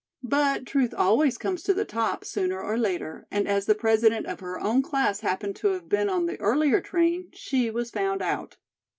[0.23, 4.39] But truth always comes to the top, sooner or later, and as the President of
[4.39, 8.57] her own class happened to have been on the earlier train, she was found out.